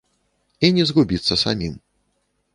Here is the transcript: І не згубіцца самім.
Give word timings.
І 0.67 0.71
не 0.77 0.85
згубіцца 0.93 1.39
самім. 1.43 1.79